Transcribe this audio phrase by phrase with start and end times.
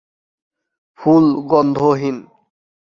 [0.99, 2.17] ফুল গন্ধ হীন।